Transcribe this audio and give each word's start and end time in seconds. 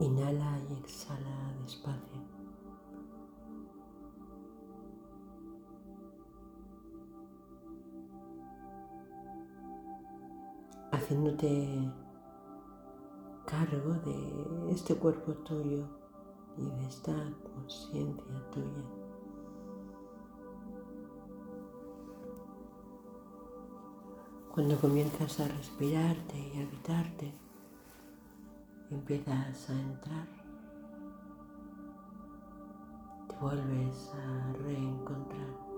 Inhala 0.00 0.58
y 0.70 0.78
exhala 0.78 1.54
despacio. 1.62 2.20
Haciéndote 10.90 11.92
cargo 13.44 13.94
de 14.06 14.72
este 14.72 14.94
cuerpo 14.94 15.32
tuyo 15.44 15.86
y 16.56 16.64
de 16.64 16.86
esta 16.86 17.14
conciencia 17.54 18.50
tuya. 18.52 18.84
Cuando 24.54 24.76
comienzas 24.80 25.40
a 25.40 25.48
respirarte 25.48 26.38
y 26.38 26.62
habitarte, 26.62 27.49
empiezas 28.90 29.70
a 29.70 29.80
entrar, 29.80 30.26
te 33.28 33.36
vuelves 33.40 34.12
a 34.14 34.52
reencontrar. 34.64 35.70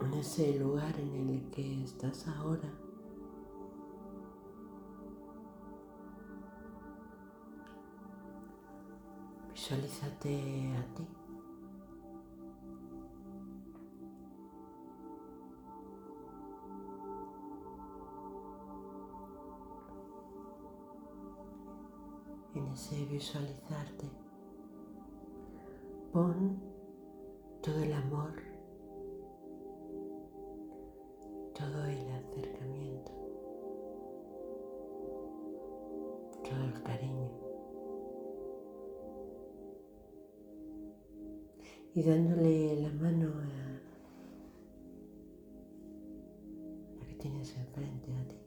En 0.00 0.14
ese 0.14 0.58
lugar 0.58 0.98
en 1.00 1.30
el 1.30 1.50
que 1.50 1.82
estás 1.82 2.28
ahora. 2.28 2.70
Visualízate 9.52 10.76
a 10.76 10.94
ti. 10.94 11.25
En 22.56 22.66
ese 22.68 23.04
visualizarte, 23.04 24.08
pon 26.10 26.58
todo 27.62 27.78
el 27.82 27.92
amor, 27.92 28.32
todo 31.52 31.84
el 31.84 32.10
acercamiento, 32.12 33.12
todo 36.42 36.64
el 36.64 36.82
cariño. 36.82 37.30
Y 41.94 42.02
dándole 42.04 42.76
la 42.80 42.90
mano 42.92 43.34
a 43.38 43.44
la 47.00 47.06
que 47.06 47.14
tienes 47.16 47.54
enfrente 47.54 48.14
a 48.14 48.28
ti. 48.28 48.45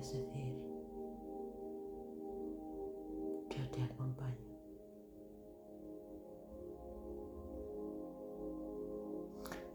Puedes 0.00 0.12
decir, 0.12 0.54
yo 3.50 3.70
te 3.70 3.82
acompaño. 3.82 4.36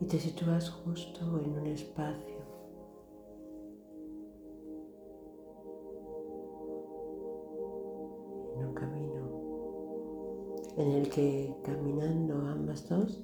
Y 0.02 0.06
te 0.06 0.20
sitúas 0.20 0.70
justo 0.70 1.40
en 1.40 1.58
un 1.58 1.68
espacio 1.68 2.44
en 8.56 8.66
un 8.66 8.74
camino 8.74 9.24
en 10.78 10.92
el 10.92 11.10
que 11.10 11.56
caminando 11.64 12.36
ambas 12.42 12.90
dos 12.90 13.24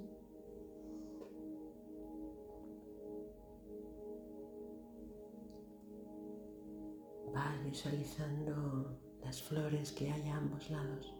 visualizando 7.63 8.99
las 9.23 9.41
flores 9.41 9.91
que 9.91 10.11
hay 10.11 10.27
a 10.29 10.37
ambos 10.37 10.69
lados, 10.69 11.13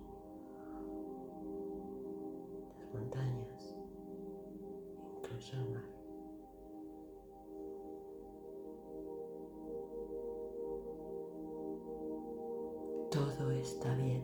las 2.79 2.93
montañas, 2.93 3.75
incluso 5.17 5.55
el 5.57 5.69
mar. 5.71 5.91
Todo 13.11 13.51
está 13.51 13.93
bien. 13.95 14.23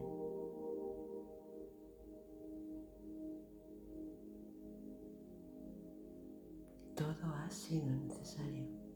Todo 6.95 7.25
ha 7.35 7.49
sido 7.49 7.85
necesario. 7.91 8.86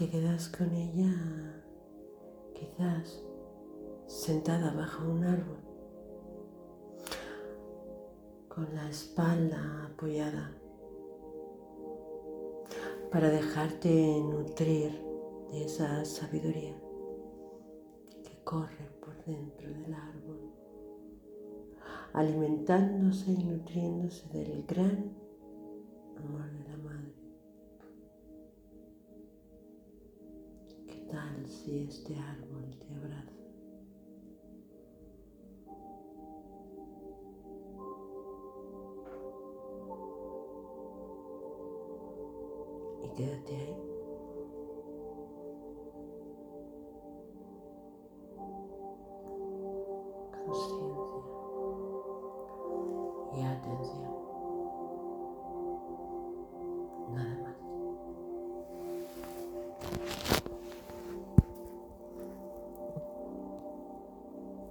Te 0.00 0.08
quedas 0.08 0.48
con 0.48 0.72
ella 0.72 1.12
quizás 2.54 3.22
sentada 4.06 4.72
bajo 4.72 5.06
un 5.06 5.24
árbol 5.24 5.58
con 8.48 8.74
la 8.74 8.88
espalda 8.88 9.90
apoyada 9.92 10.56
para 13.12 13.28
dejarte 13.28 14.22
nutrir 14.22 14.90
de 15.50 15.64
esa 15.64 16.02
sabiduría 16.06 16.80
que 18.24 18.42
corre 18.42 18.90
por 19.02 19.22
dentro 19.26 19.68
del 19.68 19.92
árbol, 19.92 20.50
alimentándose 22.14 23.32
y 23.32 23.44
nutriéndose 23.44 24.26
del 24.30 24.64
gran 24.64 25.14
amor 26.16 26.50
de 26.52 26.64
la 26.70 26.76
madre. 26.78 27.19
tal 31.10 31.46
si 31.46 31.82
este 31.82 32.16
árbol 32.16 32.70
te 32.78 32.94
abraza? 32.94 33.32
Y 43.02 43.08
quédate 43.16 43.56
ahí. 43.56 43.76
Conciencia 50.46 50.90
y 53.36 53.42
atención. 53.42 54.14
Nada 57.12 57.36
más. 57.42 57.56